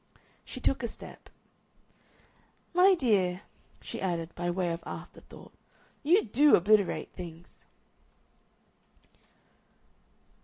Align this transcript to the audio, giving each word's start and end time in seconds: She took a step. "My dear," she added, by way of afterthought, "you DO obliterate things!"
She 0.43 0.59
took 0.59 0.81
a 0.81 0.87
step. 0.87 1.29
"My 2.73 2.95
dear," 2.95 3.43
she 3.81 4.01
added, 4.01 4.33
by 4.33 4.49
way 4.49 4.71
of 4.73 4.81
afterthought, 4.83 5.53
"you 6.01 6.25
DO 6.25 6.55
obliterate 6.55 7.13
things!" 7.13 7.65